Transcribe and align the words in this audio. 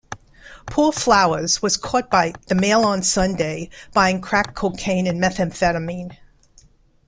Paul 0.65 0.91
Flowers, 0.93 1.61
was 1.61 1.77
caught 1.77 2.09
by 2.09 2.33
the 2.47 2.55
"Mail 2.55 2.81
on 2.85 3.03
Sunday" 3.03 3.69
buying 3.93 4.19
crack 4.19 4.55
cocaine 4.55 5.05
and 5.05 5.21
methamphetamine. 5.21 6.17